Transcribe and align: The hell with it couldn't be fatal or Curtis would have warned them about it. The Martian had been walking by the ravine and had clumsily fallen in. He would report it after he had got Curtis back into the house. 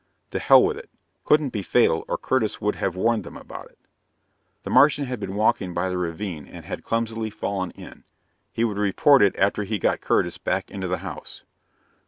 The 0.31 0.39
hell 0.39 0.63
with 0.63 0.77
it 0.77 0.89
couldn't 1.25 1.51
be 1.51 1.61
fatal 1.61 2.03
or 2.07 2.17
Curtis 2.17 2.59
would 2.59 2.77
have 2.77 2.95
warned 2.95 3.23
them 3.23 3.37
about 3.37 3.69
it. 3.69 3.77
The 4.63 4.71
Martian 4.71 5.05
had 5.05 5.19
been 5.19 5.35
walking 5.35 5.75
by 5.75 5.89
the 5.91 5.97
ravine 5.99 6.47
and 6.47 6.65
had 6.65 6.83
clumsily 6.83 7.29
fallen 7.29 7.69
in. 7.75 8.03
He 8.51 8.63
would 8.63 8.77
report 8.79 9.21
it 9.21 9.35
after 9.37 9.61
he 9.63 9.75
had 9.75 9.81
got 9.83 10.01
Curtis 10.01 10.39
back 10.39 10.71
into 10.71 10.87
the 10.87 10.97
house. 11.05 11.43